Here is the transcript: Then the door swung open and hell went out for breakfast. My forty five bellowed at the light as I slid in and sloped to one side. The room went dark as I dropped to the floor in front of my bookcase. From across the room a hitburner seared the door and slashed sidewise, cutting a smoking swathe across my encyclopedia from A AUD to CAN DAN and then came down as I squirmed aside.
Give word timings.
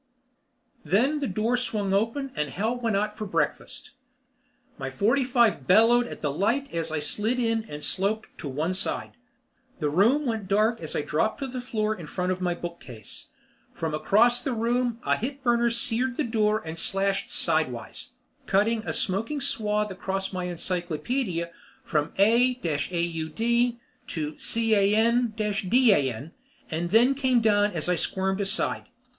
Then 0.83 1.19
the 1.19 1.27
door 1.27 1.57
swung 1.57 1.93
open 1.93 2.31
and 2.35 2.49
hell 2.49 2.75
went 2.75 2.97
out 2.97 3.15
for 3.15 3.27
breakfast. 3.27 3.91
My 4.79 4.89
forty 4.89 5.23
five 5.23 5.67
bellowed 5.67 6.07
at 6.07 6.23
the 6.23 6.31
light 6.31 6.73
as 6.73 6.91
I 6.91 6.99
slid 6.99 7.37
in 7.39 7.63
and 7.65 7.83
sloped 7.83 8.35
to 8.39 8.47
one 8.49 8.73
side. 8.73 9.11
The 9.77 9.91
room 9.91 10.25
went 10.25 10.47
dark 10.47 10.81
as 10.81 10.95
I 10.95 11.01
dropped 11.03 11.39
to 11.41 11.47
the 11.47 11.61
floor 11.61 11.93
in 11.93 12.07
front 12.07 12.31
of 12.31 12.41
my 12.41 12.55
bookcase. 12.55 13.27
From 13.73 13.93
across 13.93 14.41
the 14.41 14.53
room 14.53 14.99
a 15.05 15.13
hitburner 15.17 15.71
seared 15.71 16.17
the 16.17 16.23
door 16.23 16.63
and 16.65 16.79
slashed 16.79 17.29
sidewise, 17.29 18.13
cutting 18.47 18.81
a 18.87 18.93
smoking 18.93 19.39
swathe 19.39 19.91
across 19.91 20.33
my 20.33 20.45
encyclopedia 20.45 21.51
from 21.83 22.11
A 22.17 22.55
AUD 22.55 22.63
to 24.07 24.33
CAN 24.39 25.33
DAN 25.37 26.31
and 26.71 26.89
then 26.89 27.13
came 27.13 27.39
down 27.39 27.71
as 27.71 27.87
I 27.87 27.95
squirmed 27.95 28.41
aside. 28.41 28.85